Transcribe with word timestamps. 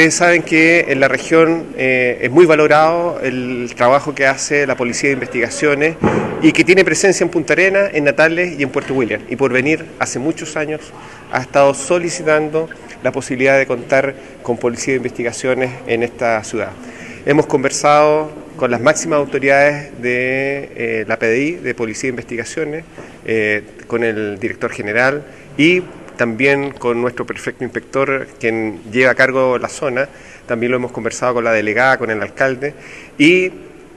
Ustedes 0.00 0.14
saben 0.14 0.42
que 0.42 0.86
en 0.88 0.98
la 0.98 1.08
región 1.08 1.74
eh, 1.76 2.20
es 2.22 2.30
muy 2.30 2.46
valorado 2.46 3.20
el 3.22 3.70
trabajo 3.76 4.14
que 4.14 4.24
hace 4.24 4.66
la 4.66 4.74
Policía 4.74 5.10
de 5.10 5.12
Investigaciones 5.12 5.96
y 6.40 6.52
que 6.52 6.64
tiene 6.64 6.86
presencia 6.86 7.22
en 7.22 7.28
Punta 7.28 7.52
Arena, 7.52 7.80
en 7.92 8.04
Natales 8.04 8.58
y 8.58 8.62
en 8.62 8.70
Puerto 8.70 8.94
William. 8.94 9.20
Y 9.28 9.36
por 9.36 9.52
venir, 9.52 9.84
hace 9.98 10.18
muchos 10.18 10.56
años, 10.56 10.80
ha 11.30 11.42
estado 11.42 11.74
solicitando 11.74 12.70
la 13.02 13.12
posibilidad 13.12 13.58
de 13.58 13.66
contar 13.66 14.14
con 14.42 14.56
Policía 14.56 14.94
de 14.94 14.96
Investigaciones 14.96 15.70
en 15.86 16.02
esta 16.02 16.42
ciudad. 16.44 16.70
Hemos 17.26 17.44
conversado 17.44 18.32
con 18.56 18.70
las 18.70 18.80
máximas 18.80 19.18
autoridades 19.18 20.00
de 20.00 20.70
eh, 20.76 21.04
la 21.08 21.18
PDI, 21.18 21.56
de 21.56 21.74
Policía 21.74 22.04
de 22.04 22.12
Investigaciones, 22.12 22.84
eh, 23.26 23.64
con 23.86 24.02
el 24.02 24.40
director 24.40 24.72
general 24.72 25.24
y 25.58 25.82
también 26.20 26.72
con 26.72 27.00
nuestro 27.00 27.24
perfecto 27.24 27.64
inspector, 27.64 28.26
quien 28.38 28.82
lleva 28.92 29.12
a 29.12 29.14
cargo 29.14 29.56
la 29.56 29.70
zona, 29.70 30.06
también 30.46 30.70
lo 30.70 30.76
hemos 30.76 30.92
conversado 30.92 31.32
con 31.32 31.44
la 31.44 31.52
delegada, 31.52 31.96
con 31.96 32.10
el 32.10 32.20
alcalde, 32.20 32.74
y 33.16 33.50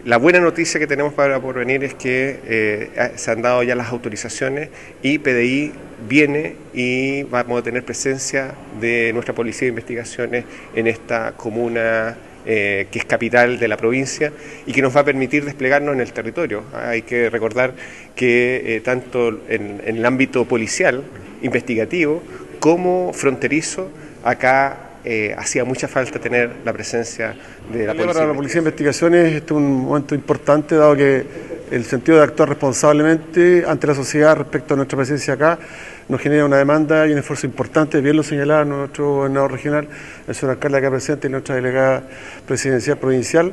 la 0.06 0.16
buena 0.16 0.40
noticia 0.40 0.80
que 0.80 0.88
tenemos 0.88 1.14
para 1.14 1.42
por 1.42 1.56
venir 1.56 1.84
es 1.84 1.96
que 1.96 2.40
eh, 2.46 3.12
se 3.18 3.30
han 3.30 3.42
dado 3.42 3.62
ya 3.64 3.76
las 3.76 3.90
autorizaciones 3.90 4.70
y 5.02 5.18
PDI 5.18 5.74
viene 6.08 6.56
y 6.74 7.24
vamos 7.24 7.60
a 7.60 7.64
tener 7.64 7.84
presencia 7.84 8.56
de 8.80 9.12
nuestra 9.12 9.36
Policía 9.36 9.66
de 9.66 9.72
Investigaciones 9.72 10.46
en 10.76 10.88
esta 10.88 11.34
comuna 11.34 12.16
eh, 12.46 12.88
que 12.90 13.00
es 13.00 13.06
capital 13.06 13.60
de 13.60 13.68
la 13.68 13.76
provincia 13.76 14.32
y 14.66 14.72
que 14.72 14.82
nos 14.82 14.96
va 14.96 15.02
a 15.02 15.04
permitir 15.04 15.44
desplegarnos 15.44 15.94
en 15.94 16.00
el 16.00 16.14
territorio. 16.14 16.64
Hay 16.74 17.02
que 17.02 17.30
recordar 17.30 17.74
que 18.16 18.78
eh, 18.78 18.80
tanto 18.80 19.42
en 19.50 19.82
el 19.86 20.06
ámbito 20.06 20.46
policial, 20.46 21.04
investigativo 21.44 22.22
como 22.60 23.12
fronterizo, 23.14 23.90
acá 24.24 24.78
eh, 25.06 25.36
hacía 25.38 25.66
mucha 25.66 25.90
falta 25.90 26.18
tener 26.18 26.50
la 26.64 26.72
presencia 26.72 27.36
de 27.72 27.86
la 27.86 27.94
policía. 27.94 28.14
Para 28.14 28.28
la 28.28 28.34
Policía 28.34 28.56
de 28.56 28.60
Investigaciones 28.60 29.34
este 29.34 29.46
es 29.48 29.52
un 29.52 29.84
momento 29.84 30.16
importante, 30.16 30.76
dado 30.76 30.96
que 30.96 31.26
el 31.72 31.84
sentido 31.84 32.20
de 32.20 32.24
actuar 32.24 32.48
responsablemente 32.48 33.66
ante 33.68 33.88
la 33.88 33.96
sociedad 33.96 34.38
respecto 34.38 34.76
a 34.76 34.78
nuestra 34.78 34.96
presencia 34.96 35.34
acá 35.34 35.60
nos 36.08 36.22
genera 36.22 36.46
una 36.46 36.58
demanda 36.58 37.06
y 37.06 37.12
un 37.12 37.18
esfuerzo 37.18 37.46
importante, 37.48 38.00
bien 38.00 38.16
lo 38.16 38.24
señalaba 38.24 38.64
nuestro 38.64 39.16
gobernador 39.16 39.52
regional, 39.52 39.88
el 40.26 40.36
señor 40.36 40.52
alcalde 40.52 40.78
acá 40.78 40.90
presente 40.90 41.28
y 41.28 41.32
nuestra 41.32 41.56
delegada 41.56 42.04
presidencial 42.48 42.98
provincial. 42.98 43.52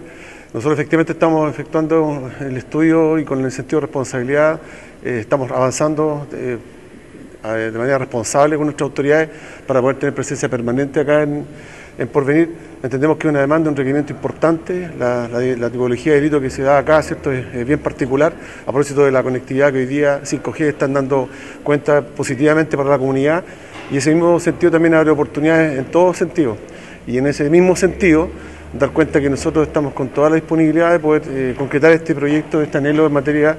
Nosotros 0.52 0.78
efectivamente 0.78 1.12
estamos 1.12 1.50
efectuando 1.50 2.30
el 2.40 2.56
estudio 2.56 3.18
y 3.18 3.24
con 3.24 3.44
el 3.44 3.50
sentido 3.50 3.80
de 3.80 3.86
responsabilidad 3.86 4.60
eh, 5.04 5.18
estamos 5.20 5.50
avanzando. 5.50 6.28
Eh, 6.32 6.58
de 7.42 7.70
manera 7.72 7.98
responsable 7.98 8.56
con 8.56 8.66
nuestras 8.66 8.88
autoridades 8.88 9.28
para 9.66 9.80
poder 9.80 9.98
tener 9.98 10.14
presencia 10.14 10.48
permanente 10.48 11.00
acá 11.00 11.22
en, 11.22 11.46
Porvenir. 12.12 12.48
Entendemos 12.82 13.18
que 13.18 13.26
es 13.26 13.30
una 13.30 13.40
demanda, 13.40 13.68
un 13.68 13.76
requerimiento 13.76 14.14
importante, 14.14 14.88
la, 14.98 15.70
tipología 15.70 16.14
de 16.14 16.20
delito 16.20 16.40
que 16.40 16.48
se 16.48 16.62
da 16.62 16.78
acá 16.78 17.02
¿cierto? 17.02 17.30
Es, 17.30 17.66
bien 17.66 17.78
particular, 17.78 18.32
a 18.62 18.64
propósito 18.64 19.04
de 19.04 19.10
la 19.10 19.22
conectividad 19.22 19.70
que 19.70 19.80
hoy 19.80 19.86
día 19.86 20.22
5G 20.22 20.60
están 20.62 20.94
dando 20.94 21.28
cuenta 21.62 22.00
positivamente 22.00 22.78
para 22.78 22.88
la 22.88 22.98
comunidad 22.98 23.44
y 23.90 23.98
ese 23.98 24.14
mismo 24.14 24.40
sentido 24.40 24.72
también 24.72 24.94
abre 24.94 25.10
oportunidades 25.10 25.78
en 25.78 25.84
todos 25.86 26.16
sentidos. 26.16 26.56
Y 27.06 27.18
en 27.18 27.26
ese 27.26 27.50
mismo 27.50 27.76
sentido, 27.76 28.30
dar 28.72 28.90
cuenta 28.90 29.20
que 29.20 29.28
nosotros 29.28 29.66
estamos 29.66 29.92
con 29.92 30.08
toda 30.08 30.30
la 30.30 30.36
disponibilidad 30.36 30.92
de 30.92 30.98
poder 30.98 31.22
eh, 31.28 31.54
concretar 31.56 31.92
este 31.92 32.14
proyecto, 32.14 32.62
este 32.62 32.78
anhelo 32.78 33.06
en 33.06 33.12
materia 33.12 33.56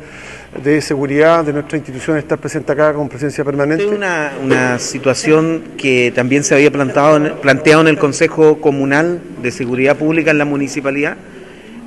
de 0.64 0.81
seguridad 0.81 1.44
de 1.44 1.53
nuestra 1.53 1.78
institución, 1.78 2.18
estar 2.18 2.38
presente 2.38 2.72
acá 2.72 2.94
con 2.94 3.09
presencia 3.09 3.44
permanente. 3.44 3.86
Una, 3.88 4.34
una 4.42 4.80
situación 4.80 5.64
que 5.78 6.12
también 6.14 6.44
se 6.44 6.56
había 6.56 6.72
plantado, 6.72 7.42
planteado 7.42 7.81
en 7.81 7.88
el 7.88 7.98
Consejo 7.98 8.59
Comunal 8.59 9.20
de 9.42 9.52
Seguridad 9.52 9.98
Pública 9.98 10.31
en 10.31 10.38
la 10.38 10.45
municipalidad 10.45 11.18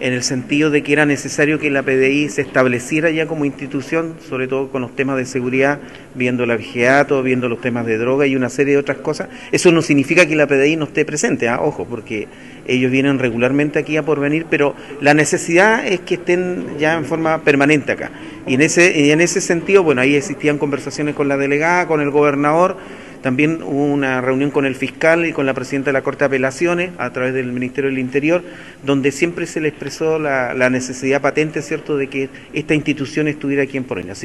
en 0.00 0.12
el 0.12 0.22
sentido 0.22 0.70
de 0.70 0.82
que 0.82 0.92
era 0.92 1.06
necesario 1.06 1.58
que 1.58 1.70
la 1.70 1.82
PDI 1.82 2.28
se 2.28 2.42
estableciera 2.42 3.10
ya 3.10 3.26
como 3.26 3.44
institución, 3.44 4.16
sobre 4.28 4.48
todo 4.48 4.68
con 4.70 4.82
los 4.82 4.94
temas 4.96 5.16
de 5.16 5.24
seguridad, 5.24 5.78
viendo 6.14 6.46
la 6.46 6.56
vigiato, 6.56 7.22
viendo 7.22 7.48
los 7.48 7.60
temas 7.60 7.86
de 7.86 7.96
droga 7.96 8.26
y 8.26 8.34
una 8.34 8.48
serie 8.48 8.74
de 8.74 8.80
otras 8.80 8.98
cosas. 8.98 9.28
Eso 9.52 9.70
no 9.72 9.82
significa 9.82 10.26
que 10.26 10.36
la 10.36 10.46
PDI 10.46 10.76
no 10.76 10.86
esté 10.86 11.04
presente, 11.04 11.48
¿ah? 11.48 11.60
ojo, 11.60 11.84
porque 11.84 12.26
ellos 12.66 12.90
vienen 12.90 13.18
regularmente 13.18 13.78
aquí 13.78 13.96
a 13.96 14.02
porvenir, 14.02 14.46
pero 14.50 14.74
la 15.00 15.14
necesidad 15.14 15.86
es 15.86 16.00
que 16.00 16.14
estén 16.14 16.78
ya 16.78 16.94
en 16.94 17.04
forma 17.04 17.42
permanente 17.42 17.92
acá. 17.92 18.10
Y 18.46 18.54
en 18.54 18.62
ese, 18.62 19.00
y 19.00 19.10
en 19.10 19.20
ese 19.20 19.40
sentido, 19.40 19.82
bueno, 19.82 20.00
ahí 20.00 20.16
existían 20.16 20.58
conversaciones 20.58 21.14
con 21.14 21.28
la 21.28 21.36
delegada, 21.36 21.86
con 21.86 22.00
el 22.00 22.10
gobernador, 22.10 22.76
también 23.24 23.62
hubo 23.62 23.86
una 23.86 24.20
reunión 24.20 24.50
con 24.50 24.66
el 24.66 24.74
fiscal 24.74 25.24
y 25.24 25.32
con 25.32 25.46
la 25.46 25.54
presidenta 25.54 25.88
de 25.88 25.94
la 25.94 26.02
Corte 26.02 26.18
de 26.18 26.26
Apelaciones 26.26 26.90
a 26.98 27.08
través 27.08 27.32
del 27.32 27.52
Ministerio 27.52 27.88
del 27.88 27.98
Interior, 27.98 28.44
donde 28.82 29.12
siempre 29.12 29.46
se 29.46 29.62
le 29.62 29.68
expresó 29.68 30.18
la, 30.18 30.52
necesidad 30.68 31.22
patente, 31.22 31.62
¿cierto?, 31.62 31.96
de 31.96 32.08
que 32.08 32.28
esta 32.52 32.74
institución 32.74 33.26
estuviera 33.26 33.62
aquí 33.62 33.78
en 33.78 33.84
Poroña. 33.84 34.14